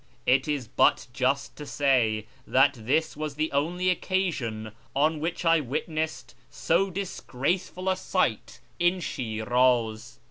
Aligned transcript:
It 0.25 0.47
is 0.47 0.67
but 0.67 1.05
just 1.13 1.55
to 1.57 1.65
say 1.67 2.25
that 2.47 2.73
this 2.73 3.15
was 3.15 3.35
the 3.35 3.51
only 3.51 3.91
occasion 3.91 4.71
on 4.95 5.19
which 5.19 5.45
I 5.45 5.59
witnessed 5.59 6.33
so 6.49 6.89
disgraceful 6.89 7.87
a 7.87 7.95
sight 7.95 8.61
in 8.79 8.99
Shiraz. 8.99 10.17